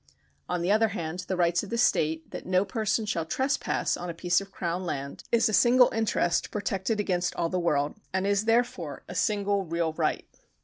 On 0.49 0.63
the 0.63 0.71
other 0.71 0.87
hand, 0.87 1.25
the 1.27 1.37
right 1.37 1.61
of 1.61 1.69
the 1.69 1.77
state 1.77 2.31
that 2.31 2.43
no 2.47 2.65
person 2.65 3.05
shall 3.05 3.23
trespass 3.23 3.95
on 3.95 4.09
a 4.09 4.15
piece 4.15 4.41
of 4.41 4.49
Crown 4.51 4.83
land 4.83 5.23
is 5.31 5.47
a 5.47 5.53
single 5.53 5.91
interest 5.93 6.49
protected 6.49 6.99
against 6.99 7.35
all 7.35 7.49
the 7.49 7.59
world, 7.59 7.93
and 8.11 8.25
is 8.25 8.45
therefore 8.45 9.03
a 9.07 9.13
single 9.13 9.63
real 9.63 9.93
right. 9.93 10.25